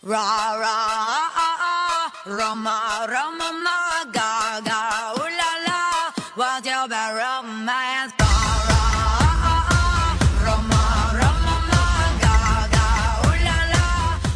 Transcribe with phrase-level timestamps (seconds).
[0.00, 6.86] Ra ra ah ah ah, Roma Roma ma ga ga ooh la la What's your
[6.86, 8.14] bad romance?
[10.46, 10.82] Roma
[11.18, 11.54] Roma
[12.22, 12.86] ga ga
[13.26, 13.82] ooh la la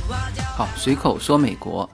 [0.08, 1.88] What's your 好，随口说美国。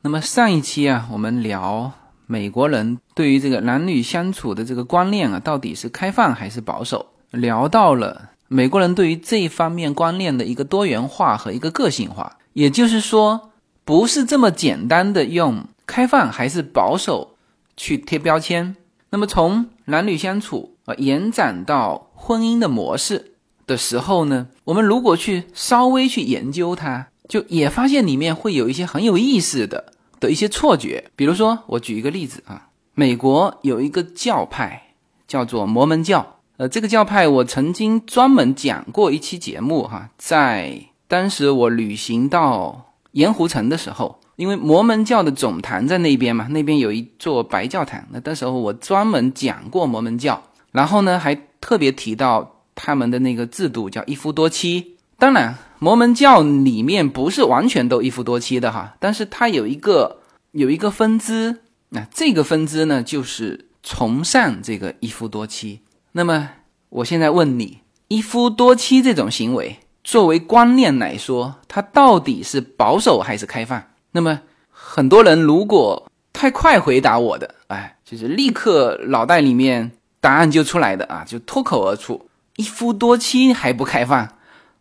[0.00, 1.92] 那么上一期啊，我们聊
[2.26, 7.06] 美国人对于这个男女相处的这个观念啊，到底是开放还是保守？
[7.30, 13.50] 聊到了美国人对于这一方面观念的一个多元化和一个个性化，也就是说，
[13.84, 17.36] 不是这么简单的用开放还是保守
[17.76, 18.74] 去贴标签。
[19.10, 23.34] 那么从男女相处啊延展到婚姻的模式
[23.66, 31.10] 的时候呢，我们如果去稍微去研究它，就也发现里面会有一些很有意思的的一些错觉。
[31.14, 34.94] 比如说，我举一个例子啊，美国有一个教派
[35.28, 36.38] 叫做摩门教。
[36.56, 54.96] 呃，这个教派我曾经专门讲过一期节目哈，在当时我旅行到盐湖城的时候，因为摩门教的总坛在那边嘛，那边有一座白教堂，那那时候我专门讲过摩门教，然后呢还特别提到他们的那个制度叫一夫多妻。
[55.18, 65.80] 当然，摩门教里面不是完全都一夫多妻的哈，但是它有一个有一个分支，那这个分支呢就是崇尚这个一夫多妻。
[66.12, 66.50] 那么，
[66.90, 73.82] 我现在问你，一夫多妻这种行为，作为观念来说，它到底是保守还是开放？
[74.12, 74.40] 那么，
[74.70, 79.90] 很多人如果太快回答我的，哎，就是立刻脑袋里面
[80.20, 84.28] 答案就出来的啊，就脱口而出，一夫多妻还不开放，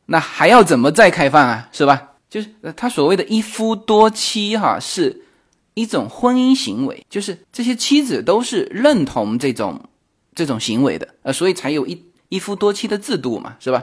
[0.05, 1.67] 那还要怎么再开放啊？
[1.71, 2.11] 是吧？
[2.29, 5.25] 就是他所谓的一夫多妻，哈，是
[5.73, 9.81] 一种婚姻行为，就是这些妻子都是认同这种。
[10.35, 13.81] 这种行为的，呃，所以才有一一夫多妻的制度嘛，是吧？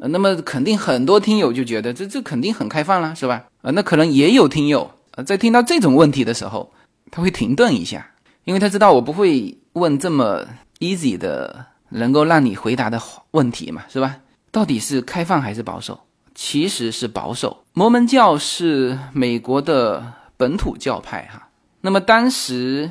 [0.00, 3.44] 呃，那么肯定很多听友就觉得这这肯定很开放了，是吧？
[3.62, 6.72] 呃，那可能也有听友呃在听到这种问题的时候，
[7.10, 8.10] 他会停顿一下，
[8.44, 10.46] 因为他知道我不会问这么
[10.78, 13.00] easy 的能够让你回答的
[13.32, 14.16] 问题嘛，是吧？
[14.50, 16.00] 到底是开放还是保守？
[16.34, 17.64] 其实是保守。
[17.74, 21.48] 摩门教是美国的本土教派哈，
[21.82, 22.90] 那么当时。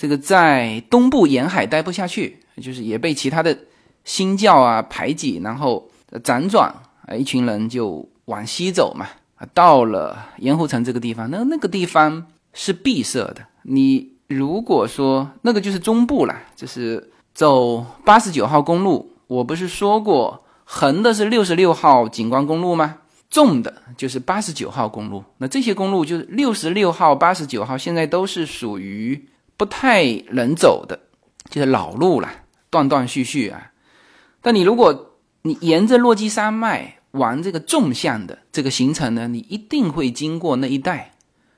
[0.00, 3.58] 这个在东部沿海待不下去，就是也被其他的
[4.04, 5.90] 新教啊排挤，然后
[6.24, 6.68] 辗转
[7.06, 9.06] 啊，一群人就往西走嘛，
[9.52, 13.46] 到了盐湖城这个地方，那那个地方是闭塞的。
[13.62, 22.98] 你如果说那个就是中部了，就是走八十九号公路，我不是说过横的是六十六号景观公路吗？
[23.30, 25.22] 纵的就是八十九号公路。
[25.38, 29.28] 那这些公路就是六十六号、八十九号，现在都是属于。
[29.58, 31.00] 不太能走的，
[31.50, 32.30] 就是老路了，
[32.70, 33.72] 断断续续啊。
[34.40, 35.07] 但你如果
[35.42, 41.12] 你沿着落基山脉往这个纵向的这个行程呢，你一定会经过那一带，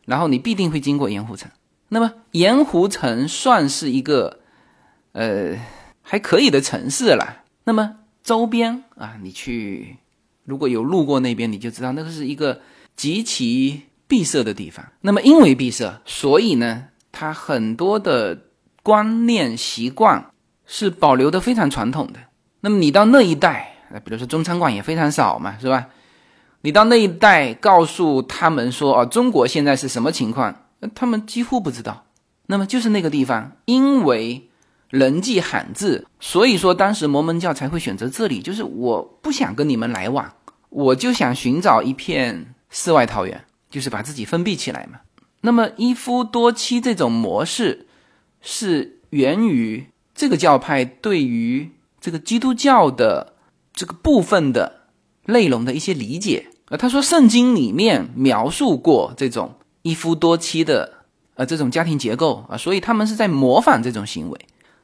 [0.04, 1.50] 然后你必定会经过盐湖城。
[1.88, 4.41] 那么盐湖城算是一个
[5.12, 5.56] 呃
[6.02, 7.44] 还可以的城市了。
[7.64, 9.97] 那么周边啊，你去
[10.44, 12.60] 如果有路过那边，你就知道那个是一个
[12.94, 14.86] 极其闭塞的地方。
[15.00, 16.86] 那么因为闭塞，所以呢。
[17.12, 18.38] 它很多的
[18.84, 20.30] 观念习惯
[20.64, 22.20] 是保留的非常传统的。
[22.60, 25.87] 那么你到那一带，比如说中餐馆也非常少嘛，是吧？
[26.62, 30.54] 你到那一带告诉他们说，哦，中国现在是什么情况？
[30.94, 32.04] 他们几乎不知道。
[32.47, 34.50] 那么就是那个地方，因为
[34.88, 38.43] 人迹罕至，所以说当时摩门教才会选择这里。
[38.43, 40.31] 就是我不想跟你们来往，
[40.69, 44.98] 我就想寻找一片世外桃源，就是把自己封闭起来嘛。
[45.41, 47.87] 那么一夫多妻这种模式，
[48.42, 53.34] 是源于这个教派对于这个基督教的
[53.72, 54.87] 这个部分的
[55.27, 56.47] 内容的一些理解。
[56.66, 60.93] 呃，他说圣经里面描述过这种一夫多妻的
[61.34, 64.41] 呃这种家庭结构啊，所以他们是在模仿这种行为。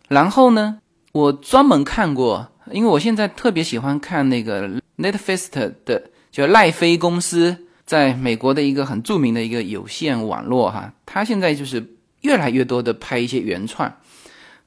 [0.08, 0.78] 然后呢，
[1.12, 5.48] 我专门看过，因为我现在特别喜欢看那个 Netflix
[5.84, 7.56] 的，就赖飞公司。
[7.86, 13.94] 在美国的一个很著名的一个有线网络哈，它现在就是越来越多的拍一些原创，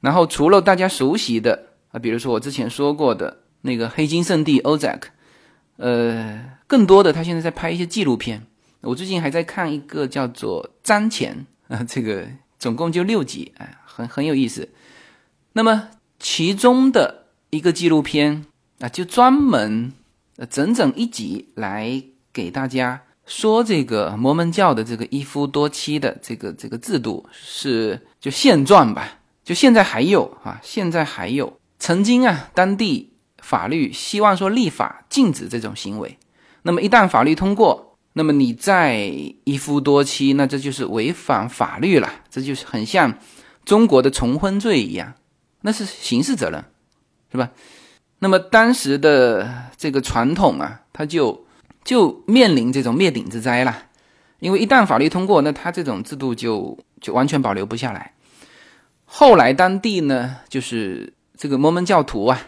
[0.00, 5.02] 然后除了大家熟悉的啊，比如说我之前说过的那个黑金圣地 Ozak，
[5.76, 8.46] 呃，更多的他现在在拍一些纪录片。
[8.82, 12.26] 我最近还在看一个叫做《瞻前》啊，这个
[12.58, 14.68] 总共就六集，哎，很很有意思。
[15.52, 15.88] 那么
[16.18, 18.46] 其中的一个纪录片
[18.78, 19.92] 啊，就专门
[20.36, 22.02] 呃整整一集来
[22.32, 23.02] 给大家。
[23.26, 31.59] 说这个摩门教的这个一夫多妻的这个这个制度是就现状吧，就现在还有啊，现在还有。
[31.80, 36.18] 曾经啊，当地法律希望说立法禁止这种行为，
[36.62, 38.96] 那么一旦法律通过，那么你再
[39.44, 43.18] 一夫多妻，那这就是违反法律了，这就是很像
[43.64, 45.14] 中国的重婚罪一样，
[45.62, 46.62] 那是刑事责任，
[47.32, 47.50] 是吧？
[48.18, 51.46] 那么当时的这个传统啊，它就
[51.82, 53.84] 就面临这种灭顶之灾了，
[54.40, 58.12] 因为一旦法律通过，那它这种制度就就完全保留不下来。
[59.06, 62.38] 后来当地呢，就是这个摩门教徒啊，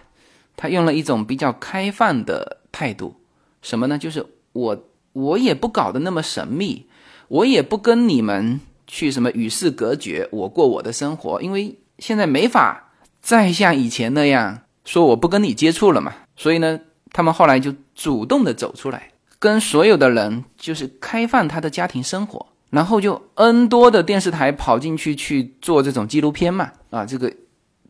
[0.55, 3.15] 他用了一种比较开放的态度，
[3.63, 3.97] 什么呢？
[3.97, 4.85] 就是我
[5.15, 6.85] 我也不搞得那么神秘，
[7.29, 14.59] 我也不跟你们去什么与世隔绝，我过我的生活，因为现在没法再像以前那样。
[14.85, 16.79] 说我不跟你接触了嘛，所以呢，
[17.13, 27.33] 他们后来就主动的走出来，跟所有的人就是开放他的家庭生活，然后就 N 多的电视台跑进去去做这种纪录片嘛，啊，这个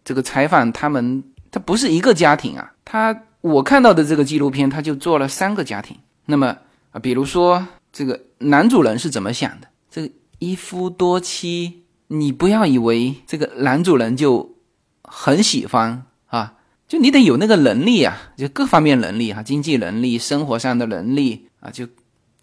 [0.05, 5.97] 这个采访他们，他不是一个家庭啊，他我看到的这个纪录片，他就做了三个家庭，
[6.27, 6.57] 那么
[6.91, 14.57] 啊，比如说这个男主人是怎么想的，这个一夫多妻，你不要以为这个男主人就
[15.03, 16.55] 很喜欢啊。
[16.89, 21.89] 就你得有那个能力啊，就各方面能力哈，经济能力、生活上的能力啊，就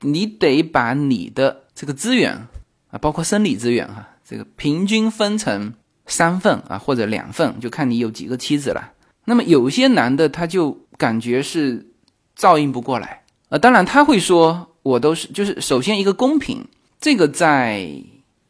[0.02, 2.48] 你得把你的这个资源
[2.90, 5.74] 啊，包括生理资源哈，这个平均分成
[6.10, 8.92] 三份啊，或者两份，就看你有几个妻子了。
[9.26, 11.88] 那么有些男的他就感觉是
[12.36, 16.66] 照应不过来啊，当然他会说，我都是就是首先一个公平，
[17.00, 17.90] 这个在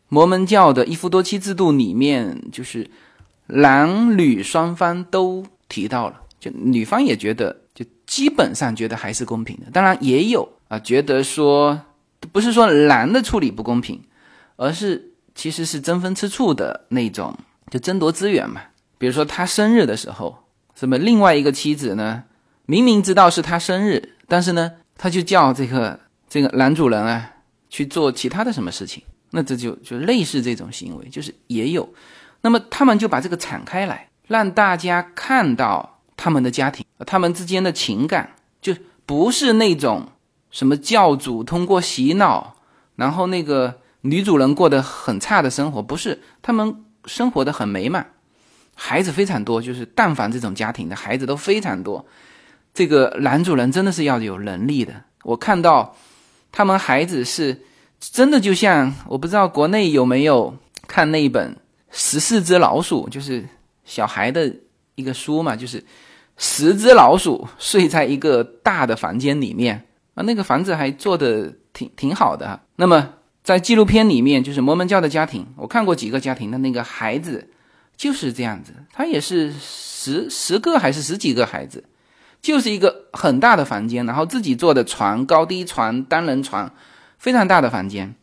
[0.08, 2.90] 摩门教的一夫多妻制度里面，就是
[3.46, 5.46] 男女双方都。
[5.72, 9.70] 提到了，就女方也觉得，就基本上觉得还是公平的。
[9.72, 11.80] 当然也有啊，觉得说
[12.32, 14.02] 不是说男的处理不公平，
[14.56, 17.38] 而是其实是争风吃醋的那种，
[17.70, 18.62] 就争夺资源嘛。
[18.98, 20.38] 比如说他生日的时候，
[20.76, 22.24] 什么另外一个妻子呢，
[22.66, 27.32] 明明知道是他生日，但是呢，他就叫这个这个男主人啊
[27.70, 31.88] 去做其他的什么事情，那这就就类似这种行为，就是也有。
[32.42, 34.08] 那么他们就把这个敞开来。
[34.30, 38.76] 让大家看到他们的家庭，他们之间的情感，就
[39.08, 40.08] 不是那种
[40.52, 42.56] 什么教主通过洗脑，
[42.96, 48.06] 然后那个女主人过得很差的生活，不是，他们生活的很美满，
[48.76, 52.06] 孩子非常多，就是但凡这种家庭的孩子都非常多。
[52.74, 54.94] 这个男主人真的是要有能力的，
[55.24, 55.96] 我看到
[56.52, 57.62] 他们孩子是
[58.00, 60.56] 真的，就像我不知道国内有没有
[60.88, 61.54] 看那一本
[61.92, 63.46] 《十四只老鼠》，就是。
[63.86, 64.54] 小孩的
[64.94, 65.84] 一个书嘛，就是
[66.38, 72.60] 十只老鼠睡在一个大的房间里面啊，那个房子还做的挺挺好的。
[72.76, 73.16] 那么
[73.50, 77.50] 在纪录片里面，就是摩门教的家庭，我看过几个家庭的那个孩子
[77.98, 81.84] 就是这样子，他也是十十个还是十几个孩子，
[82.44, 86.72] 就是一个很大的房间，然后自己做的床、高低床、单人床，
[87.18, 88.14] 非常大的房间，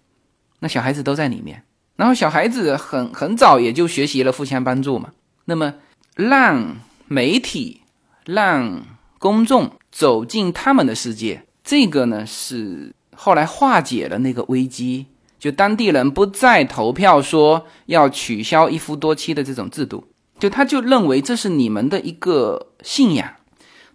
[0.60, 1.64] 那小孩子都在里面，
[1.96, 5.10] 然后小孩子很很早也就学习了互相帮助嘛。
[5.46, 5.74] 那么，
[6.14, 6.76] 让
[7.08, 7.80] 媒体、
[8.24, 8.86] 让
[9.18, 15.06] 公众走进他们的世界，这个呢是后来化解了那个危机，
[15.38, 20.04] 就当地人不再投票说要取消一夫多妻的这种制度，
[20.38, 23.28] 就他就认为这是你们的一个信仰，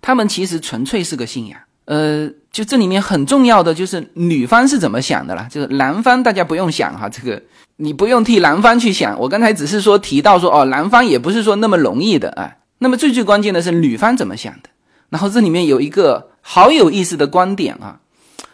[0.02, 1.60] 他们其实纯粹是个信仰。
[1.86, 7.42] 呃，就这里面很重要的就是女方是怎么想的了，就是男方大家不用想哈，这个。
[7.77, 12.58] 你不用替男方去想，我刚才只是说提到说哦，男方也不是说那么容易的啊。
[12.77, 14.70] 那么最最关键的是女方怎么想的。
[15.10, 18.00] 然后这里面有一个好有意思的观点啊，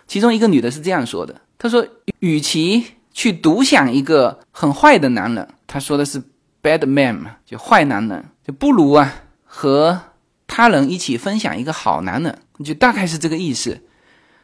[0.07, 1.85] 其中一个女的是这样说的：他说，
[2.19, 6.21] 与其去独享一个很坏的男人，他说的是
[6.61, 9.99] bad man 嘛，就坏男人，就不如啊和
[10.47, 13.81] 他人一起分享一个好男人，就大概是这个意思。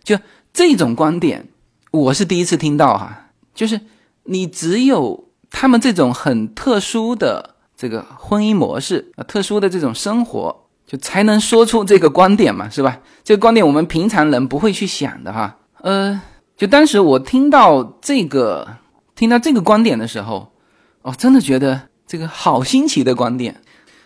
[0.04, 0.18] 就
[0.52, 1.48] 这种观点，
[1.92, 3.80] 我是第一次听到哈，就是。
[4.26, 13.02] 你只有他们这种很特殊的这个婚姻模式啊，特殊的这种生活，就才能说出这个观点嘛，是吧？
[13.22, 15.58] 这个观点我们平常人不会去想的哈。
[15.82, 16.22] 呃，
[16.64, 18.78] 就当时我听到这个
[19.16, 20.54] 听到这个观点的时候，
[21.02, 23.62] 哦，真的觉得这个好新奇的观点。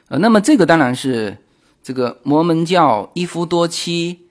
[0.08, 1.38] 呃，那么这个当然是
[1.84, 4.22] 这个摩门教一夫多妻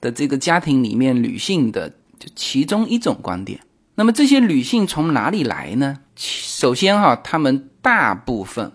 [0.00, 1.88] 的这个家庭里面女性的
[2.18, 3.60] 就其中一种观点。
[3.94, 5.98] 那么这些女性从哪里来呢？
[6.16, 8.72] 首先哈，她们大部分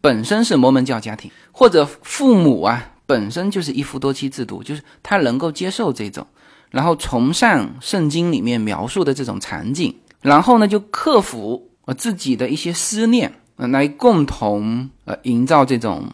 [0.00, 6.26] 本身是摩门教家庭，或者父母啊本身就是一夫多妻制度，就是他能够接受这种，
[6.70, 16.10] 然后崇尚圣经里面描述的这种场景，然后呢就克服呃自己的一些思念，呃来共同呃营造这种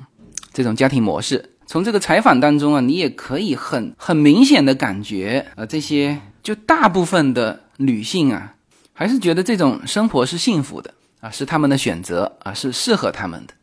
[0.53, 1.51] 这种家庭模式。
[1.67, 6.21] 从这个采访当中啊，你也可以很很明显的感觉，呃这些。
[6.43, 8.57] 就大部分的女性啊，
[8.93, 13.55] 还是觉得这种生活是幸福的啊，是他们的选择啊，是适合他们的。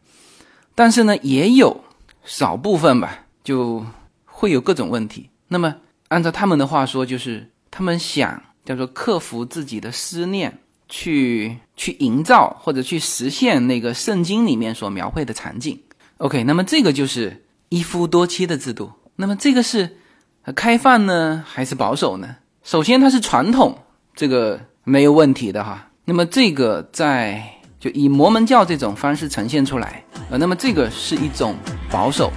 [0.75, 1.83] 但是呢，也有
[2.23, 3.85] 少部分吧，就
[4.23, 5.29] 会有各种问题。
[5.49, 5.75] 那么
[6.09, 15.79] 按照他们的话说，就是他们想叫做克服自己的思念，去去营造或者去实现那个圣经里面所描绘的场景。
[16.17, 18.91] OK，那么这个就是一夫多妻的制度。
[19.15, 19.97] 那么这个是
[20.55, 22.35] 开放呢，还是保守呢？
[22.63, 23.77] 首先，它是传统，
[24.15, 25.89] 这个没有问题的哈。
[26.05, 27.43] 那么这个在
[27.79, 31.55] 就以摩门教这种方式呈现出来，呃，那么这个是一种
[31.91, 32.31] 保守。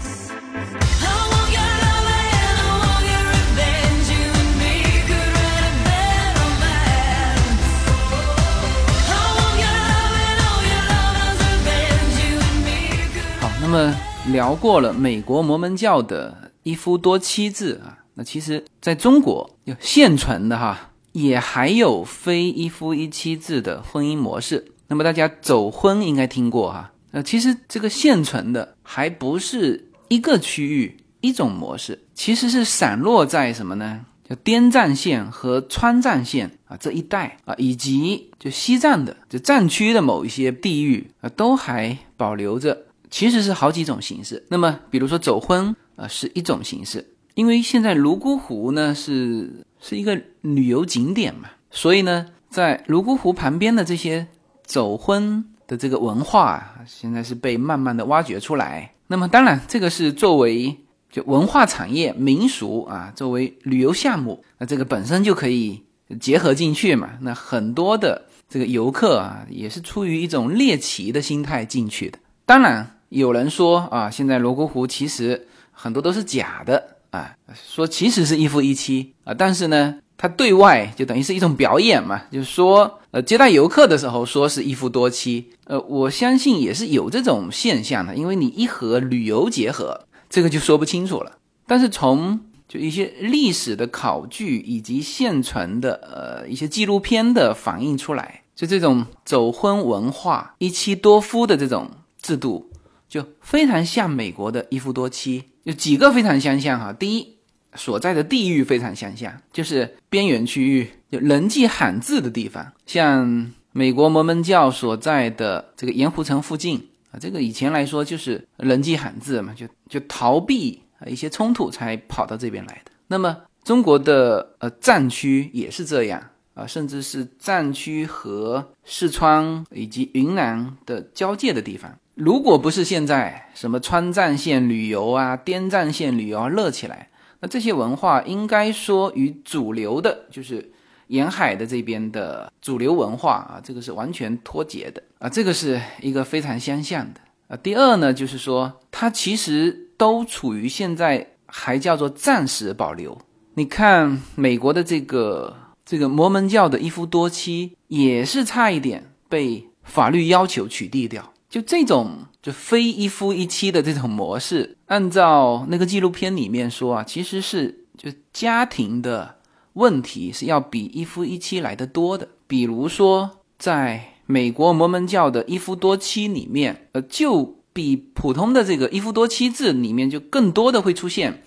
[13.74, 13.96] 那么
[14.30, 20.90] 聊过了美国摩门教的一夫多妻制啊，那其实在中国有现存的哈。
[21.12, 26.92] 也还有非一夫一妻制的婚姻模式，那么大家走婚应该听过哈。
[27.12, 34.04] 呃，其实这个现存的还不是一个区域一种模式，其实是散落在什么呢？
[34.28, 44.44] 叫滇藏线和川藏线啊这一带啊，以及就西藏的就藏区的某一些地域啊，都还保留着，其实是好几种形式。
[44.48, 49.64] 那么比如说走婚啊是一种形式，因为现在泸沽湖呢是。
[49.84, 54.24] 是一个旅游景点嘛，所以呢，在泸沽湖旁边的这些
[54.64, 58.94] 走婚的这个文化啊，现在是被慢慢的挖掘出来。
[59.08, 60.78] 那么，当然这个是作为
[61.10, 65.82] 就文化产业、民俗啊，作为旅游项目，那这个本身就可以
[66.20, 67.10] 结合进去嘛。
[67.20, 72.20] 那很多的这个游客啊，也是出于一种猎奇的心态进去的。
[72.46, 76.96] 当然，有人说啊，现在泸沽湖其实很多都是假的。
[77.10, 91.32] 啊，说其实是一夫一妻啊，但是呢，他对外就等于是一种表演嘛，就是说，呃，接待游客的时候说是一夫多妻，呃，我相信也是有这种现象的，因为你一和旅游结合，这个就说不清楚了。
[91.66, 101.90] 但是从就一些历史的考据以及现存的呃一些纪录片的反映出来，就这种走婚文化、一妻多夫的这种
[102.22, 102.70] 制度，
[103.12, 105.44] 就非常像美国的一夫多妻。
[105.64, 107.36] 有几个非常相像哈，第一，
[107.74, 122.90] 所在的地域非常相像，就是边缘区域，就人迹罕至的地方，像美国摩门教所在的这个盐湖城附近啊，这个以前来说就是人迹罕至嘛，就就逃避啊一些冲突才跑到这边来的。
[123.08, 131.94] 那么中国的呃藏区也是这样啊，甚至是藏区和四川以及云南的交界的地方。
[132.14, 137.08] 如果不是现在什么川藏线旅游啊、滇藏线旅游啊热起来，
[137.40, 140.70] 那这些文化应该说与主流的，就是
[141.06, 147.56] 沿海的这边的主流文化啊，这个是完全脱节的啊，这个是一个非常相像的啊。
[147.56, 153.18] 第二呢，就是说它其实都处于现在还叫做暂时保留。
[153.54, 161.31] 你看美国的这个这个摩门教的一夫多妻，也是差一点被法律要求取缔掉。
[161.52, 169.36] 就这种就非一夫一妻的这种模式，按照那个纪录片里面说啊，其实是就家庭的
[169.74, 172.26] 问题是要比一夫一妻来的多的。
[172.46, 181.42] 比如说，在美国摩门教的一夫多妻里面，呃，就比普通的这个一夫多妻制里面就更多的会出现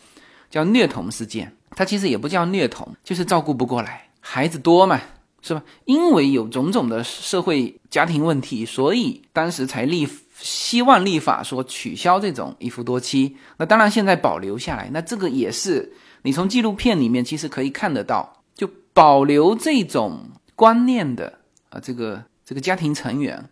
[0.52, 1.52] 叫虐童事件。
[1.72, 5.02] 它其实也不叫虐童，就是照顾不过来，孩子多嘛。
[5.48, 5.64] 是吧？
[5.86, 10.10] 因为有种种的社会家庭问题，所以当时才立
[10.40, 13.38] 希望立法说取消这种一夫多妻。
[13.58, 21.38] 那当然现在保留下来，那这个也是你从纪录片里面其实可以看得到，就保留这种观念的
[21.70, 23.48] 啊，这个这个家庭成员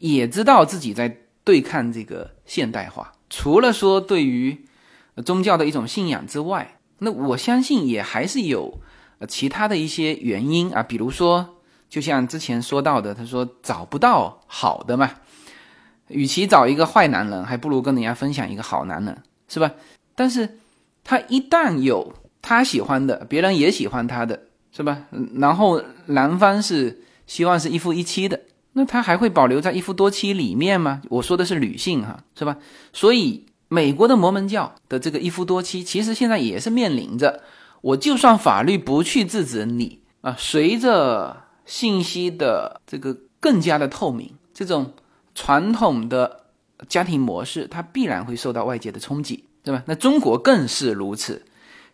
[0.00, 3.12] 也知道自己在对抗这个现代化。
[3.30, 4.64] 除了说对于
[5.24, 8.80] 宗教的一种信仰之外，那我相信也还是有。
[9.18, 11.56] 呃，其他的一些原因啊，比如说，
[11.88, 15.10] 就像之前说到的，他说找不到好的嘛，
[16.08, 19.16] 与其找一个坏男人，还不如跟人家分享一个好男人，
[19.48, 19.72] 是吧？
[20.14, 20.58] 但是，
[21.02, 24.38] 他一旦有他喜欢的，别人也喜欢他的，
[24.70, 25.04] 是吧？
[25.36, 28.38] 然后男方是希望是一夫一妻的，
[28.74, 31.00] 那他还会保留在一夫多妻里面吗？
[31.08, 32.58] 我说的是女性哈，是吧？
[32.92, 37.42] 所以，美国的摩门教的这个一夫多妻，其实现在也是面临着。
[37.86, 44.92] 我就算法律不去制止你啊，随着信息的这个更加的透明，这种
[45.36, 46.46] 传统的
[46.88, 49.84] 家庭模式，它必然会受到外界的冲击，对吧？
[49.86, 51.44] 那中国更是如此。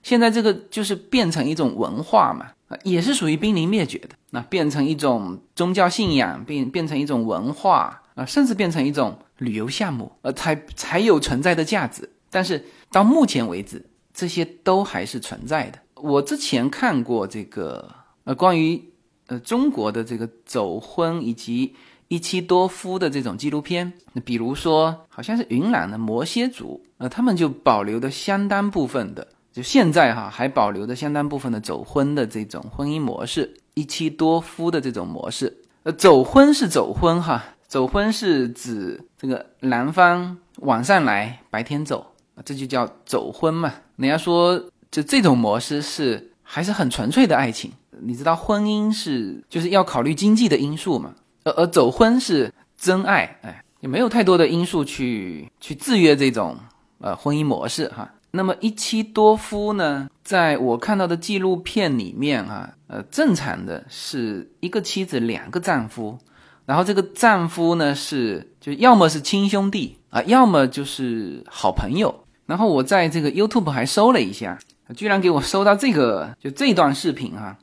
[0.03, 4.09] 现在这个就是变成一种文化嘛，啊，也是属于濒临灭绝的。
[4.31, 12.09] 那变成一种宗教信仰，变变成一种文化啊，甚至变成一种旅游项目，呃，才才有存在的价值。
[12.31, 13.85] 但是到目前为止，
[14.15, 15.79] 这些都还是存在的。
[16.03, 17.89] 我之前看过这个
[18.25, 18.83] 呃关于
[19.29, 21.75] 呃中国的这个走婚以及
[22.09, 29.27] 一妻多夫的这种纪录片，那比如说好像是云南的摩羯族，呃，他们就保留的相当部分的。
[29.53, 35.57] 就现在哈，还保留着相当部分的走婚的这种婚姻模式，一妻多夫的这种模式。
[35.85, 42.07] 呃，走婚是走婚哈，走婚是指这个男方晚上来，白天走，
[42.45, 43.73] 这就叫走婚嘛。
[43.97, 44.63] 人家说，
[44.93, 47.73] 就这种模式是还是很纯粹的爱情。
[48.01, 56.57] 你知道，婚姻是就是要考虑经济的因素嘛，而而走婚是真爱，哎，也没有太多的因素去去制约这种
[56.99, 58.09] 呃婚姻模式哈。
[58.33, 60.09] 那么一妻多夫呢？
[60.25, 66.19] 在我看到的纪录片里面啊，呃，正常的是一个妻子两个丈夫，
[66.65, 72.25] 然后这个丈夫呢是就要么是亲兄弟啊，要么就是好朋友。
[72.47, 74.59] 然后我在这个 YouTube 还搜了一下，
[74.97, 77.57] 居然给我搜到这个就这段视频哈，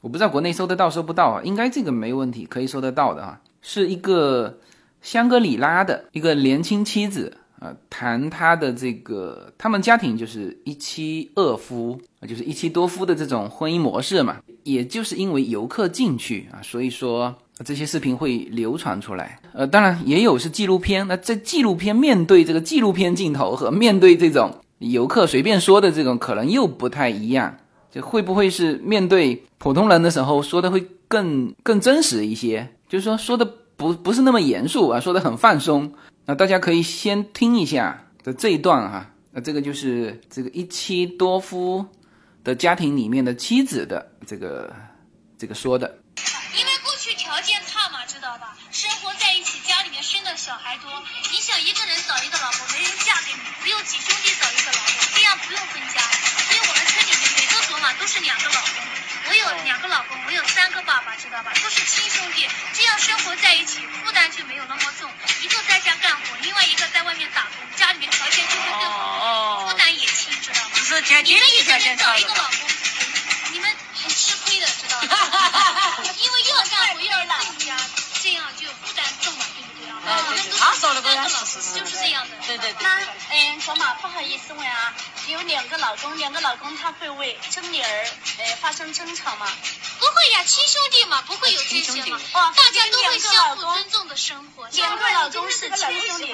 [0.00, 4.58] 我不知道国内搜得到搜不到啊，应该这个没问题，可以搜得到的啊，是一个
[5.02, 7.38] 香格里拉的一个年轻妻子。
[7.60, 14.36] 啊，谈他的这个，他们家庭就是一妻二夫，就是一妻多夫的这种婚姻模式嘛。
[14.64, 19.38] 也就是因为游客进去啊，所以说这些视频会流传出来。
[19.54, 21.06] 呃，当然也有是纪录片。
[21.08, 27.58] 那这纪录片面对这个纪录片镜头和面对这种游客随便说的这种，可能又不太一样。
[27.90, 32.68] 就会不会是面对普通人的时候说的会更更真实一些？
[32.88, 33.44] 就是说说的
[33.76, 35.94] 不不是那么严肃啊，说的很放松。
[36.26, 41.86] 那大家可以先听一下的这一段哈，那这个就是这个一妻多夫
[42.42, 44.74] 的家庭里面的妻子的这个
[45.38, 45.86] 这个说的。
[46.58, 48.56] 因为过去条件差嘛，知道吧？
[48.72, 49.43] 生活在一，
[50.34, 50.90] 的小孩多，
[51.30, 56.00] 你想一个人找一个老婆，没人嫁给你，只有几兄弟找一个老婆，这样不用分家。
[56.02, 58.82] 所以我们村里面每个卓玛都是两个老公，
[59.28, 61.52] 我有两个老公，我有三个爸爸，知道吧？
[61.62, 65.08] 都是亲兄弟，这样生活在一起，负担就没有那么重。
[65.40, 70.70] 一个在家干活，另外一个在外面打工，家里面条件就会更好，负担也轻，知道吗？
[70.84, 72.68] 是经济条件找一个老公，
[73.52, 73.70] 你们
[74.02, 76.02] 很吃亏的，知道吗？
[76.18, 77.76] 因为又要干活又要分家，
[78.20, 79.03] 这样就负担
[80.10, 80.24] 啊？
[80.58, 82.36] 他说的个是是就是这样的。
[82.46, 82.82] 对对对。
[82.82, 84.94] 那嗯，卓玛不好意思问啊，
[85.28, 88.06] 有两个老公，两个老公他会为争女儿
[88.38, 89.46] 呃发生争吵吗？
[89.98, 92.20] 不会呀，亲兄弟嘛，不会有这些嘛。
[92.32, 94.68] 哦，大家都会相互尊重的生活。
[94.68, 96.32] 两个老公是亲兄弟，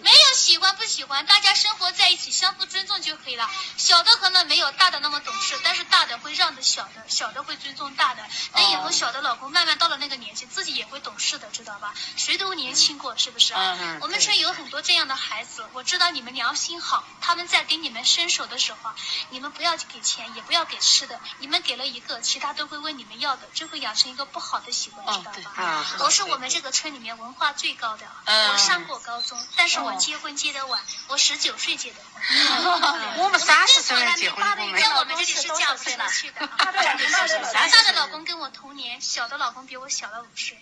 [0.00, 3.50] 没有喜欢不喜欢，大家生活在一起，相互尊重就可以了。
[3.76, 8.22] 小的可能没有大的那么懂事，但是大的会让着小的，小的会尊重大的。
[8.52, 11.94] 那以后小的老公慢慢到了那个年纪，自己也会懂事的，知道吧？
[12.16, 13.52] 谁都年轻过，是不是？
[13.54, 13.98] 嗯嗯。
[14.00, 18.90] 我们村有很多这样的孩子，我知道你们良心好，他们在给你们伸手的时候，
[19.30, 22.76] 你们不要给钱，也不要给吃的，你们给了一个，其他都会。
[22.76, 25.84] 问你们要的，就会养成一个不好的习惯，知道吧？
[26.00, 28.06] 我是我们这个村里面文化最高的，
[28.52, 33.16] 我上过高中，但是我结婚结的晚，我十九岁结 的婚。
[33.16, 34.44] 我们三十岁结婚，
[34.78, 36.46] 在我们这里是嫁不出去的。
[36.46, 40.60] 大的老公跟我同年，小的老公比我小了五岁。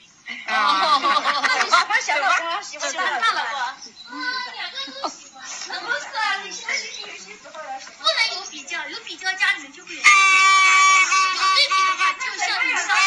[0.49, 3.61] 哦，那你喜欢小老公，喜欢大老公？
[4.55, 5.43] 两个都喜欢。
[5.81, 10.03] 不是啊，你现在有些时候不能有比较，有比较家里面就会有。
[10.03, 10.09] 对
[11.69, 12.99] 比的话，就像你上海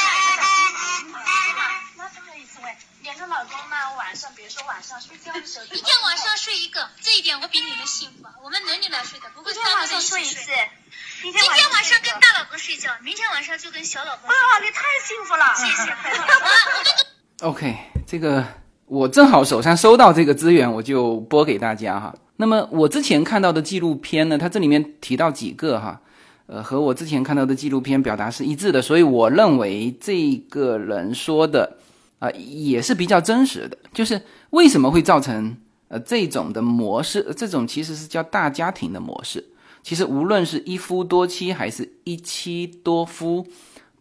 [1.95, 3.75] 那不好意思问，两个老公呢？
[3.97, 8.27] 晚上，比如说晚上睡觉的时候，一天晚上睡一个，这一点我比你们幸福。
[8.41, 10.23] 我们轮流来睡的，不会三个人一起睡。
[11.21, 14.29] 今天晚上跟大老公睡觉，明天晚上就跟小老公。
[14.29, 15.55] 哇，你太幸福了！
[15.55, 15.95] 谢谢。
[17.41, 17.75] OK，
[18.07, 18.43] 这个
[18.87, 22.15] 我正好手上收到这个资源，我就播给大家哈。
[22.37, 26.01] 那么我之前看到的纪录片呢，它这里面提到几个哈。
[26.47, 31.77] 呃，和我之前看到的纪录片表达是一致的，所以我认为这个人说的
[32.17, 33.77] 啊也是比较真实的。
[33.93, 34.19] 就是
[34.49, 35.55] 为什么会造成
[35.89, 37.33] 呃这种的模式？
[37.37, 39.45] 这种其实是叫大家庭的模式。
[39.83, 43.45] 其实无论是一夫多妻还是一妻多夫，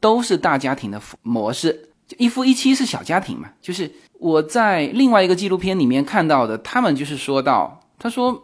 [0.01, 1.86] 都是大家庭的模式。
[2.07, 3.49] 就一夫一妻是小家庭嘛？
[3.61, 8.43] 就是我在另外一个纪录片里面看到的，他们就是说到，他说。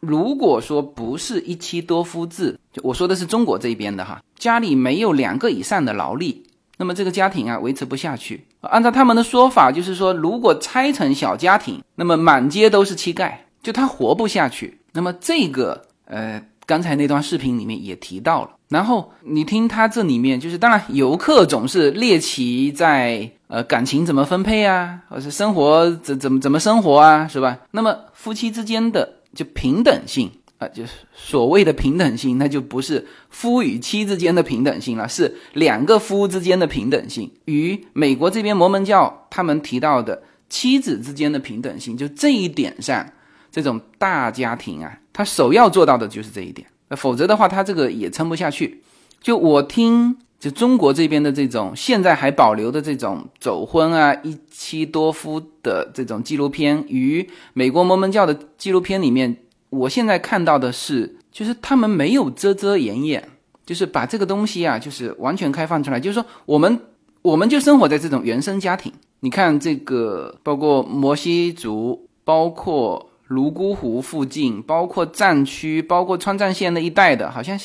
[0.00, 6.44] 如果说不是一妻多夫制，就我说的是中国这边的哈，家里没有两个以上的劳力，
[6.76, 8.44] 那么这个家庭啊维持不下去。
[8.60, 14.78] 按照他们的说法，就是说如果拆成小家庭，那么满街都是乞丐，就他活不下去。
[14.92, 27.58] 那么这个呃，刚才那段视频里面也提到了，然后你听他这里面，就是当然游客总是猎奇在呃感情怎么分配啊，或是生活怎怎么怎么生活啊，是吧？
[27.70, 43.06] 那么夫妻之间的就平等性啊，就是所谓的平等性，那就不是夫与妻之间的平等性了，是两个夫之间的平等性，与美国这边摩门教他们提到的妻子之间的平等性，就这一点上，
[43.52, 46.66] 这种大家庭啊，他首要做到的就是这一点。
[46.90, 48.82] 否则的话，他这个也撑不下去。
[49.20, 59.36] 就我听，就中国这边的这种现在还保留的这种走婚啊、一妻多夫的这种纪录片，与美国摩门教的纪录片里面，
[59.70, 63.26] 我现在看到的是，就是他们没有遮遮掩掩，
[63.64, 65.98] 就是把这个东西啊，就是完全开放出来。
[65.98, 66.78] 就是说，我们
[67.22, 68.92] 我们就生活在这种原生家庭。
[69.20, 73.10] 你看这个，包括摩西族，包括。
[73.26, 77.58] 泸沽湖附近，包括战区，包括川藏线那一带的，好像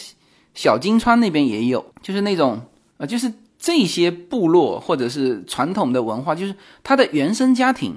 [0.53, 2.61] 小金川那边也有，就是那种
[2.97, 7.93] 呃，就是这些部落或者是传统的文化，就是他的原生家庭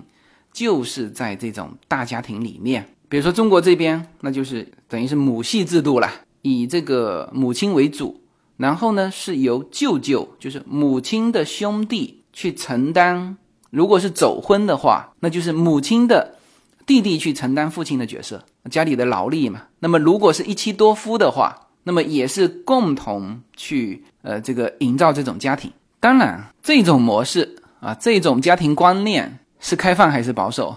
[0.53, 2.85] 就是在这种大家庭里面。
[3.09, 6.11] 比如说中国这边，那就是等于是母系制度了，
[6.42, 8.20] 以这个母亲为主，
[8.57, 13.37] 然后呢是由舅舅，就是母亲的兄弟去承担。
[13.70, 16.38] 如果是走婚的话，那就是母亲的。
[16.87, 19.62] 弟弟去承担父亲的角色，家里的劳力嘛。
[19.81, 25.71] 那么如果是一妻多夫的话，那么也是共同去呃这个营造这种家庭。
[26.01, 30.77] 当然，这种模式啊，这种家庭观念是开放还是保守？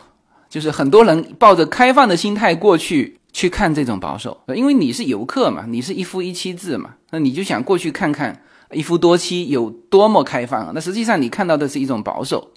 [0.49, 8.41] 就是很多人抱着开放的心态过去去看这种保守，因为你是游客嘛，你是一夫一妻制嘛，那你就想过去看看
[8.71, 10.71] 一夫多妻有多么开放。
[10.73, 12.51] 那实际上你看到的是一种保守。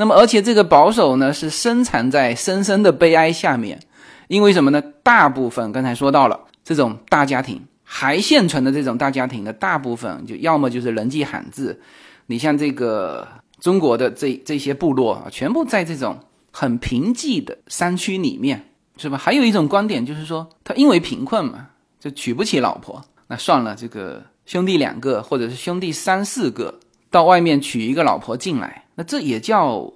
[0.00, 3.80] 那么，而且这个保守呢，是深藏在深深的悲哀下面，
[4.28, 4.80] 因为什么呢？
[5.02, 11.80] 大部分刚才说到了这种大家庭还现存的这种大家庭的大部分，就要么就是人迹罕至，
[12.26, 13.26] 你像这个
[13.58, 16.16] 中国的这这些部落啊，全部在这种
[16.52, 19.18] 很贫瘠的山区里面，是吧？
[19.18, 21.66] 还有一种观点就是说，他因为贫困嘛，
[21.98, 26.78] 就娶不起老婆，那算了，这个兄弟两个或者是兄弟三四个
[27.10, 28.84] 到外面娶一个老婆进来。
[28.98, 29.92] 那这也叫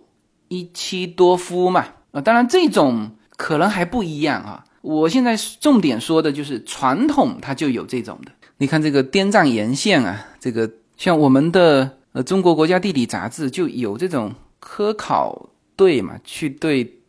[0.46, 1.86] 一妻多夫嘛？
[2.12, 4.64] 啊，当然这种可能还不一样啊。
[4.80, 8.30] 我现在重点说的就是传统，它就有这种的。
[8.58, 17.00] 你看这个滇藏沿线啊，这个像我们的呃中国国家地理杂志就有这种科考队嘛，去对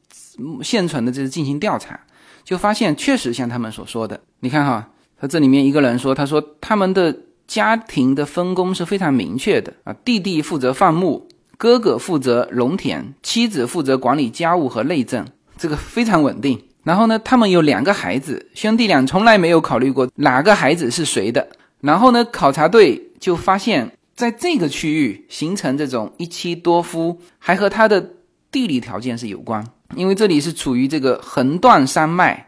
[0.63, 1.99] 现存的这些进行调查，
[2.43, 4.19] 就发现确实像他们所说的。
[4.39, 11.27] 你看哈，他这里面一个人说，他说他们的家庭的分工是非常明确的啊，弟弟负责放牧。
[11.57, 15.25] 哥哥负责农田，妻子负责管理家务和内政，
[15.57, 16.61] 这个非常稳定。
[16.83, 21.47] 然后呢，他们有两个孩子，兄弟俩从来没有考虑过哪个孩子是谁的。
[21.79, 28.05] 然后呢，考察队就发现，在这个区域形成这种一妻多夫，还和他的
[28.51, 32.47] 地理条件是有关，因为这里是处于这个横断山脉，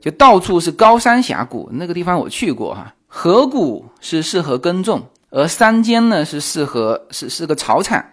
[0.00, 1.70] 就到处是高山峡谷。
[1.72, 8.04] 那个地方我去过哈，河谷是适合耕种，而山间呢是适合是是个草场。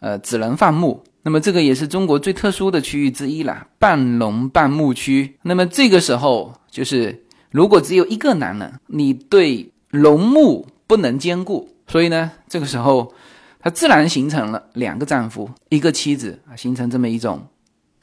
[0.00, 5.36] 呃，只能放牧，那么这个也是中国最特殊的区域之一了，半农半牧区。
[5.42, 13.12] 那么这个时候，就是如果只有一个男人，你对农牧不能兼顾，所以呢，这个时候
[13.60, 17.44] 他自然形成了两个丈夫，一个妻子啊，形成这么一种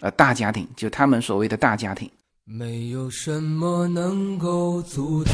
[0.02, 2.10] 呃大家庭，就他们所谓的大家庭。
[2.44, 5.34] 没有什么能够阻挡。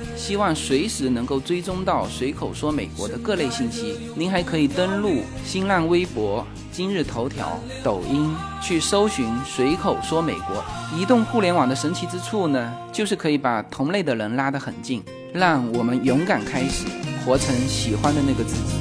[0.21, 8.31] 希望随时能够追踪到随口说美国的各类信息，您还可以登录新浪微博、今日头条、抖音
[8.61, 10.63] 去搜寻随口说美国。
[10.95, 15.03] 移动互联网的神奇之处呢，就是可以把同类的人拉得很近，
[15.33, 16.85] 让我们勇敢开始，
[17.25, 18.75] 活成喜欢的那个自己。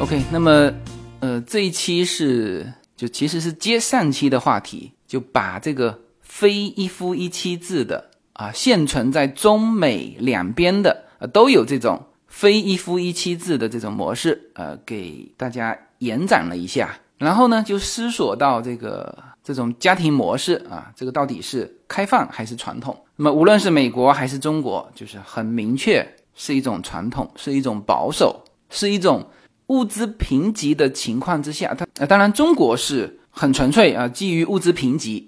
[0.00, 0.72] OK，那么，
[1.20, 5.96] 呃，这一期是就其实是接上期的话题，就把这个
[6.40, 16.98] 非一夫一妻制的啊，现存在中美两边的啊都有这种非一夫一妻制的这种模式，呃，给大家延展了一下。
[17.18, 22.98] 然后呢，就思索到这个这种家庭模式啊，这个到底是开放还是传统？
[23.16, 29.28] 那么无论是美国还是中国，就是很明确是一种传统，是一种保守，是一种
[29.66, 35.22] 物资贫瘠的情况之下，它呃当然中国是很纯粹啊，基于物资贫瘠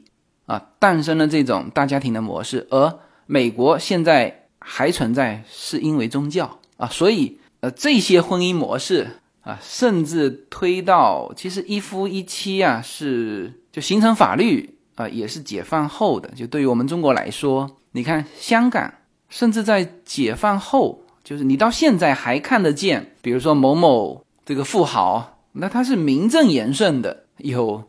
[0.53, 9.09] 啊诞生了这种大家庭的模式，而美国现在还存在是因为宗教啊，所以呃这些婚姻模式。
[9.45, 16.29] 啊，甚至推到其实一夫一妻啊，是就形成法律啊，也是解放后的。
[16.37, 18.95] 就对于我们中国来说，你看香港，
[19.29, 27.83] 甚至在解放后，就是你到现在还看得见，比如说某某这个富豪，那他是名正言顺的有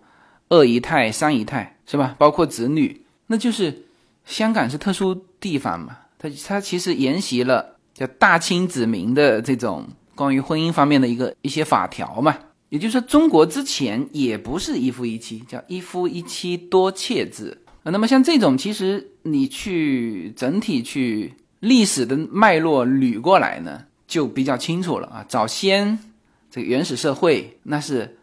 [0.49, 2.15] 二姨太、三姨太，是吧？
[2.17, 3.84] 包括子女，那就是
[4.26, 9.88] 香港是特殊地方嘛，它它其实沿袭了叫大清子民的这种。
[10.15, 12.38] 关于婚姻方面的一个一些法条嘛，
[12.69, 17.58] 也就是说，中国之前也不是一夫一妻，叫一夫一妻多妾制。
[17.82, 25.26] 那么像这种，其实你去整体去历史的脉络捋过来呢，就比较清楚了啊。
[25.28, 25.98] 早先
[26.52, 28.15] 这个原始社会那是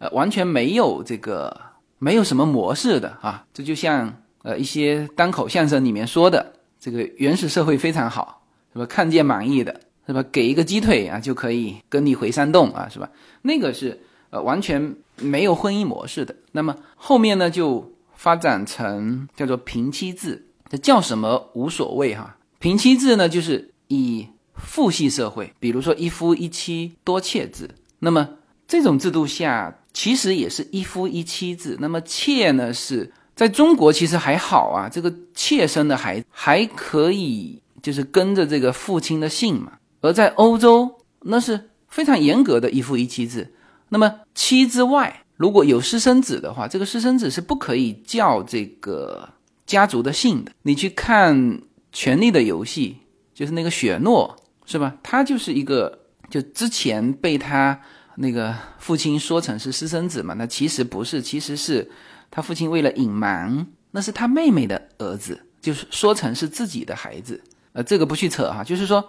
[0.00, 1.58] 呃完全没有这个
[1.98, 8.86] 没有什么模式的啊，这就像呃一些单口相声里面说的，这个原始社会非常好，是吧？
[8.86, 9.80] 看见满意的。
[10.06, 10.24] 是吧？
[10.32, 13.10] 给一个鸡腿啊，就可以跟你回山洞啊，是吧？
[13.42, 16.34] 那个是呃完全没有婚姻模式的。
[16.52, 22.38] 那么后面呢，就发展成叫做平妻制，这叫什么无所谓哈。
[22.58, 27.68] 平妻制呢，就是以父系社会，比如说一夫一妻多妾制。
[27.98, 28.30] 那么
[28.66, 31.76] 这种制度下，其实也是一夫一妻制。
[31.80, 39.72] 那么妾呢，是在中国其实还好啊，这个妾生的孩子还可以，就是跟着这个父亲的姓嘛。
[40.00, 40.90] 而在欧洲，
[41.22, 43.52] 那是非常严格的一夫一妻制。
[43.88, 49.28] 那么妻之外，如果有私生子的话，这个私生子是不可以叫这个
[49.66, 50.52] 家族的姓的。
[50.62, 51.36] 你去看
[51.92, 52.96] 《权力的游戏》，
[53.38, 54.94] 就是那个雪诺，是吧？
[55.02, 55.98] 他就是一个，
[56.28, 57.80] 就之前被他
[58.18, 61.90] 那个父亲说成是私生子嘛，那其实不是，其实是
[62.30, 67.42] 他父亲为了隐瞒，那是他妹妹的儿子，就是说成是自己的孩子。
[67.72, 69.04] 呃，这个不去扯哈，就是说。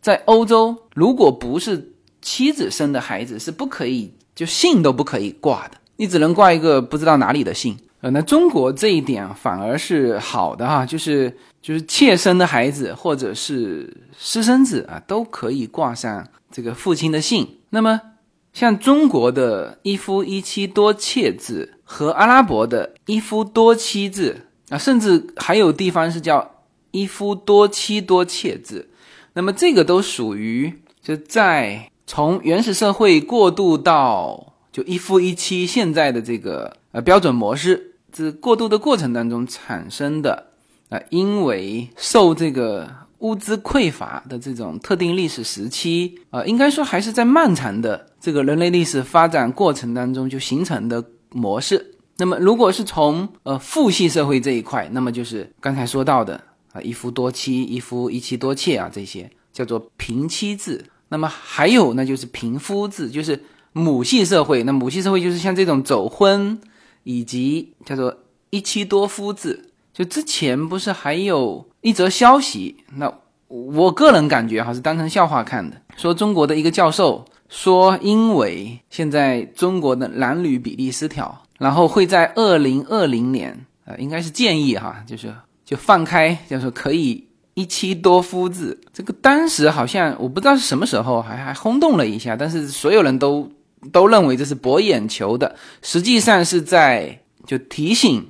[0.00, 7.74] 在欧洲，如果不是妻子生的孩子，是不可以就姓都不可以挂的，你只能挂一个不知道哪里的姓。
[8.02, 17.48] 呃，那中国这一点反而是好的哈，就是就是妾生的孩子或者是私生子啊，都可以挂上这个父亲的姓。
[17.70, 17.98] 那么
[18.54, 26.62] 像中国的一夫一妻多妾制和阿拉伯的一夫多妻制啊，甚至还有地方是叫
[26.92, 28.88] 一夫多妻多妾制。
[29.34, 40.46] 那么这个都属于就在从原始社会过渡到就一夫一妻现在的这个呃标准模式，这过渡的过程当中产生的
[40.90, 42.88] 啊，因为受这个
[43.24, 51.94] 物资匮乏的这种特定历史时期啊，应该说还是在漫长的这个人类历史发展过程当中就形成的模式。
[52.18, 56.40] 那么如果是从呃父系社会这一块，那么就是刚才说到的。
[56.74, 60.84] 啊，一夫多妻，一夫一妻多妾啊，这些叫做平妻制。
[61.08, 63.40] 那么还有，呢就是平夫制，就是
[63.72, 64.64] 母系社会。
[64.64, 66.60] 那母系社会就是像这种走婚，
[67.04, 68.12] 以及叫做
[68.50, 69.70] 一妻多夫制。
[69.94, 73.10] 就之前不是还有一则消息，那
[73.48, 85.32] 我个人感觉哈是当成笑话看的，说中国的一个教授说，因为现在中国的男女比例失调，然后会在二零二零年，呃，应该是建议哈，就是。
[85.66, 88.78] 就放开，就说可以一妻多夫制。
[88.92, 92.36] 这个当时好像我不知道是什么时候，还还轰动了一下。
[92.36, 93.50] 但是所有人都
[93.90, 98.28] 都认为这是博眼球的，实际上是在就提醒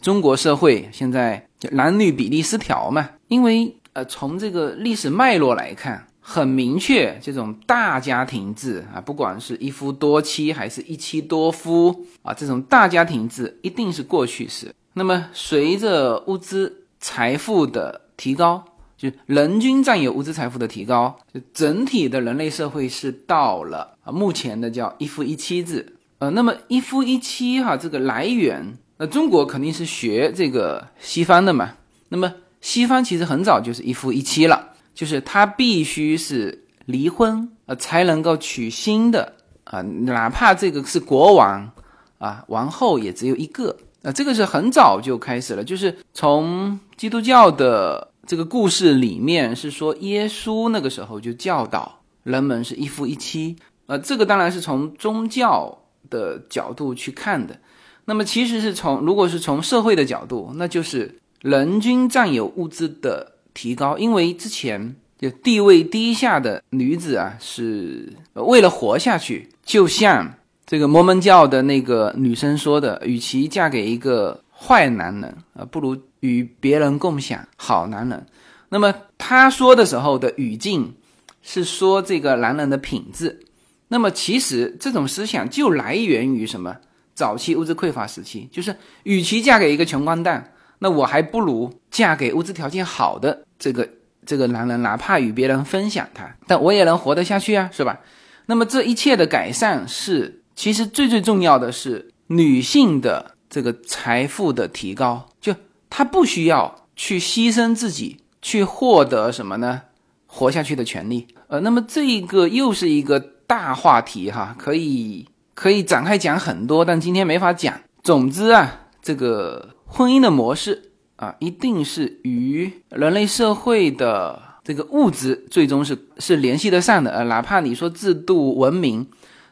[0.00, 3.08] 中国社会现在就男女比例失调嘛。
[3.28, 14.74] 因为呃，从这个历史脉络来看，很明确，这种大家庭制啊，不管是一夫多妻还是一妻多夫啊，这种大家庭制一定是过去式。
[14.92, 18.64] 那么，随着物资财富的提高，
[18.96, 25.94] 就人均占有物资财富的提高，就整体的人类社会是到了啊目前的叫一夫一妻制。
[26.18, 31.74] 呃，那么一夫一妻哈，这个来源，那中国肯定是学这个西方的嘛。
[32.08, 41.70] 那么西方其实很早就是一夫一妻了，就是他必须是离婚呃才能够娶新的啊，哪怕这个是国王
[42.18, 43.76] 啊，王后也只有一个。
[44.02, 53.56] 那这个是很早就开始了，就是从基督教的这个故事里面是说，耶稣那个时候就教导人们是一夫一妻。
[53.86, 55.76] 呃，这个当然是从宗教
[56.08, 57.58] 的角度去看的。
[58.06, 70.32] 那么其实是从如果是从社会的角度，那就是人均占有物资的提高，因为之前就地位低下的女子啊，是为了活下去，就像。
[70.68, 78.26] 这个摩门教的那个女生说的：“与其嫁给一个坏男人啊，不如与别人共享好男人。”
[78.68, 80.92] 那么她说的时候的语境
[81.40, 83.44] 是说这个男人的品质。
[83.86, 86.76] 那么其实这种思想就来源于什么？
[87.16, 93.88] 早期物质匮乏时期，就是与其嫁给一个穷光蛋，那我还不如嫁给物质条件好的这个
[94.24, 97.98] 这个男人，哪怕与别人分享他，但我也能活得下去啊，是吧？
[98.46, 100.42] 那么这一切的改善是。
[100.58, 105.54] 其实最最重要的是女性的这个财富的提高，就
[105.90, 109.82] 她不需要去牺牲自己去获得什么呢？
[110.26, 111.26] 活下去的权利。
[111.48, 117.74] 呃，那么这个又是一个大话题哈，可以可以展开讲很多，但今天没法讲。
[118.02, 127.10] 总之啊，这个婚姻的模式啊，一定是与人类社会的这个物质最终是是联系得上的。
[127.10, 129.08] 呃，哪怕你说制度文明。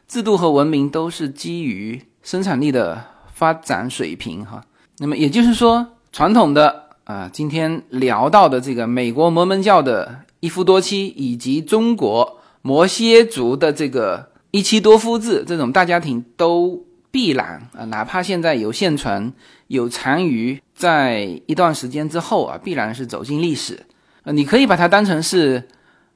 [0.07, 4.63] 制度和文明都是基于生产力的发展水平，哈。
[4.99, 19.33] 那么也就是说，传统的啊，今天聊到的这个美国摩门教的一夫多妻，以及中国摩羯族的这个一妻多夫制，这种大家庭都必然啊，哪怕现在有现存、
[19.67, 23.85] 有残余，在一段时间之后啊，必然是走进历史。
[24.23, 25.67] 呃，你可以把它当成是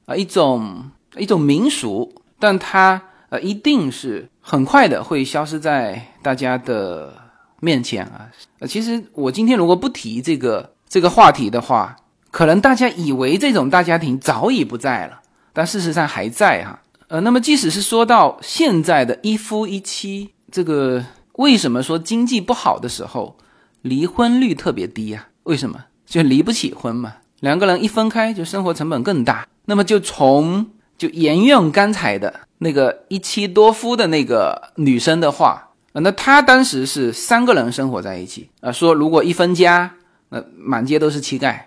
[0.06, 3.02] 啊一种一种民俗，但它。
[3.28, 7.14] 呃，一定是很快的会消失在大家的
[7.60, 8.28] 面前啊！
[8.58, 11.94] 呃，其实我今天如果不提这个这个话题的话，
[12.32, 15.20] 可能大家以为这种大家庭早已不在了，
[15.52, 16.80] 但事实上还在哈。
[17.10, 23.36] 呃，那么即使是说到现在的一夫一妻，这个为什么说经济不好的时候
[23.82, 25.26] 离婚率特别低啊？
[25.42, 25.86] 为什么？
[26.06, 29.44] 就离不起婚嘛，两个人一分开就生活成本更大。
[29.64, 32.32] 那么就从就沿用刚才的。
[32.58, 39.92] 那个一妻多夫的那个女生的话，那她当时是三个人生活在一起啊，说如果一分家，
[40.28, 41.58] 那满街都是乞丐，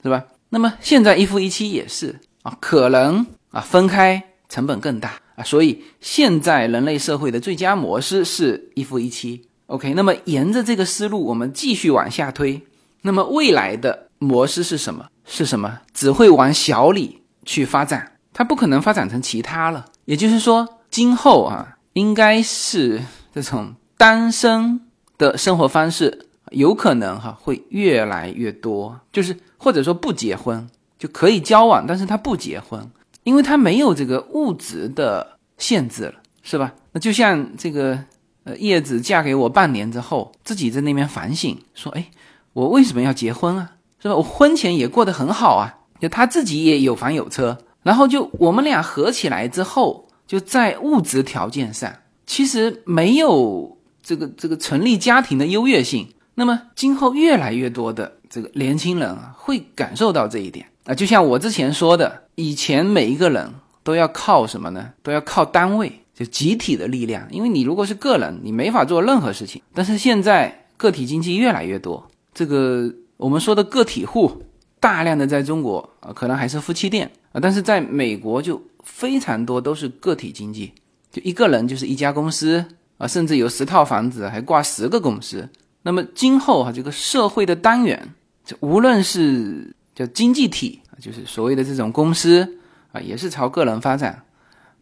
[0.00, 0.22] 是吧？
[0.50, 9.40] 那么现在一夫一妻也是啊，可能啊分开成本更大啊，所以现在人类社会的最佳模式是一夫一妻。
[9.68, 12.60] OK，那么沿着这个思路，我们继续往下推，
[13.00, 15.06] 那么未来的模式是什么？
[15.24, 15.80] 是什么？
[15.94, 19.86] 只会往小里去发展，它不可能发展成其他了。
[20.04, 23.00] 也就是说，今后啊，应该是
[23.34, 24.82] 这种单身
[25.16, 29.00] 的生活方式，有可能哈会越来越多。
[29.10, 32.86] 就是或者说不结婚就可以交往，但是他不结婚，
[33.24, 36.74] 因为他没有这个物质的限制了，是吧？
[36.92, 37.98] 那就像这个
[38.44, 42.10] 呃叶子嫁给我半年之后，自己在那边反省说：“哎，
[42.52, 43.72] 我为什么要结婚啊？
[44.00, 44.16] 是吧？
[44.16, 51.92] 我婚前也过得很好啊，就他自己也有房有车。”然后就我们俩合起来之后，就在物质条件上，
[52.26, 56.08] 其实没有这个这个成立家庭的优越性。
[56.34, 60.94] 那么今后越来越多的这个年轻人啊，会感受到这一点啊。
[60.94, 64.92] 就像我之前说的，以前每一个人都要靠什么呢？
[65.02, 67.26] 都要靠单位，就集体的力量。
[67.30, 69.60] 因为你如果是个人，你没法做任何事情。
[69.74, 74.42] 但是现在个体经济越来越多，这个我们说的个体户
[74.80, 77.10] 大量的在中国啊，可能还是夫妻店。
[77.32, 80.70] 啊，但是在美国就非常多都是个体经济，
[81.10, 82.62] 就一个人就是一家公司
[82.98, 85.48] 啊，甚至有十套房子还挂十个公司。
[85.82, 88.06] 那么今后哈，这个社会的单元，
[88.44, 92.58] 就无论是叫经济体，就是所谓的这种公司
[92.92, 94.22] 啊，也是朝个人发展。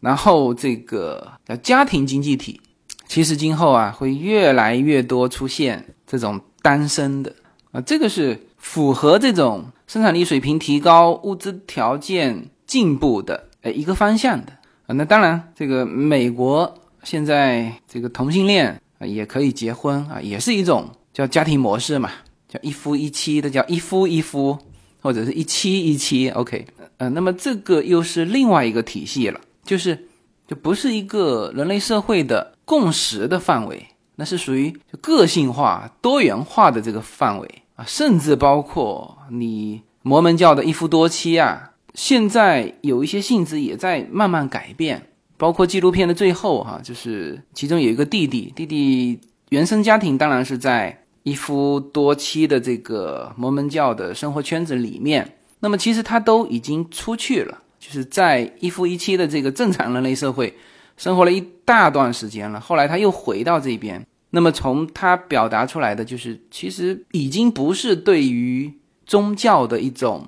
[0.00, 2.60] 然后这个叫家庭经济体，
[3.06, 7.34] 其实今后啊会越来越多出现这种单身的
[7.72, 9.64] 啊，这个是符合这种。
[9.86, 14.52] 生产力水平提高，物资条件进步的，呃一个方向的
[14.86, 14.94] 啊。
[14.94, 22.08] 那当然，这个美国现在这个同性恋啊也可以结婚啊，也是一种叫家庭模式嘛，
[22.46, 24.56] 叫一夫一妻的，叫一夫一夫
[25.00, 26.28] 或者是一妻一妻。
[26.30, 26.66] OK，
[26.98, 30.06] 呃，那么这个又是另外一个体系了，就是
[30.46, 33.86] 就不是一个人类社会的共识的范围，
[34.16, 37.84] 那是属于个性化、多元化的这个范围啊。
[37.86, 45.06] 甚至包括你摩门教的一夫多妻啊，现在有一些性质也在慢慢改变。
[45.36, 60.52] 包括纪录片的最后哈，就是其中有一个弟弟，弟弟原生家庭当然是在一夫多妻的这个摩门教的生活圈子里面，那么其实他都已经出去了，就是在一夫一妻的这个正常人类社会
[60.96, 64.04] 生活了一大段时间了，后来他又回到这边。
[64.30, 68.72] 那么从他表达出来的，就是其实已经不是对于
[69.04, 70.24] 宗教的一种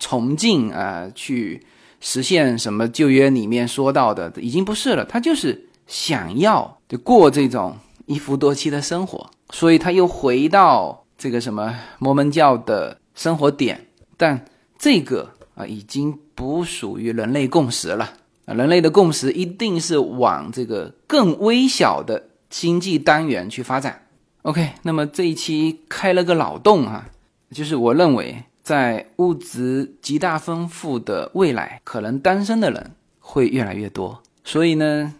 [0.00, 1.64] 崇敬啊，去
[2.00, 5.04] 实现什么旧约里面说到的，已经不是了。
[5.04, 7.76] 他就是想要就过这种
[8.06, 13.86] 一夫多妻的生活，所以他又回到这个什么摩门教的生活点。
[14.16, 14.44] 但
[14.78, 18.12] 这个啊，已经不属于人类共识了
[18.46, 18.54] 啊！
[18.54, 22.28] 人类的共识一定是往这个更微小的。
[22.50, 24.06] 经济单元去发展
[24.42, 27.06] ，OK，那么这一期开了个脑洞哈，
[27.50, 34.22] 就是我认为在物质极大丰富的未来，可能单身的人会越来越多。
[34.44, 35.14] 所以呢，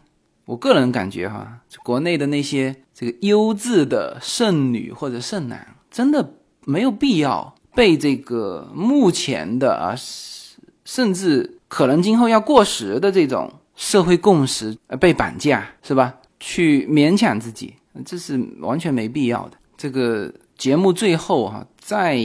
[0.44, 6.34] 我个人感觉哈，国内的那些这个优质的剩女或者剩男，真的
[6.64, 9.94] 没有必要被这个目前的啊，
[10.84, 16.14] 甚至可能今后要过时的这种社会共识被绑架，是吧？
[16.40, 17.74] 去勉强自己，
[18.04, 19.56] 这是完全没必要的。
[19.78, 22.20] 这个节目最后哈，再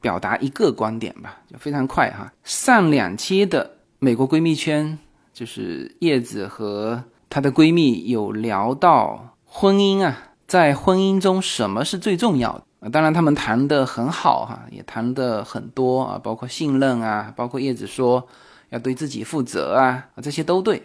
[0.00, 2.32] 表达一个观点吧，就非常快哈。
[2.42, 4.98] 上两期的美国闺蜜圈，
[5.32, 10.18] 就是叶子和她的闺蜜有聊到婚姻啊，
[10.48, 12.88] 在婚姻中什么是最重要的啊？
[12.88, 18.26] 当然他们谈的很好哈，也谈的很多啊，包括信任啊，包括叶子说
[18.70, 20.82] 要对自己负责啊，这些都对。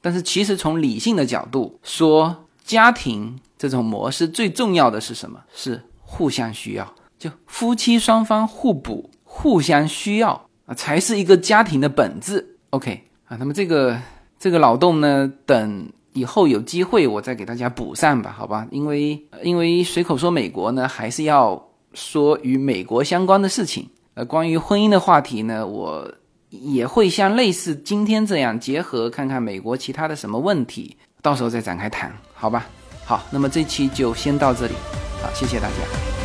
[0.00, 5.38] 但是其实从理性的角度说，家庭这种模式最重要的是什么？
[5.54, 12.56] 是互相需要，就夫妻双方互补、互相需要啊，才是一个家庭的本质。
[12.70, 13.98] OK 啊，那么这个
[14.42, 18.66] 这个脑洞呢，等以后有机会我再给大家补上吧，好吧？
[18.72, 23.88] 因为因为随口说美国呢，还是要说与美国相关的事情。
[24.14, 26.12] 呃，关于婚姻的话题呢，我。
[26.50, 32.66] 也会像类似今天这样结合看看美国其他的什么问题，到时候再展开谈，好吧？
[33.06, 34.74] 好，那么这期就先到这里，
[35.22, 36.21] 好，谢谢大家。